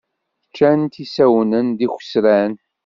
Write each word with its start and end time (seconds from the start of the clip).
Ččan-t 0.47 0.95
isawnen 1.03 1.67
d 1.77 1.79
ikwesran. 1.85 2.53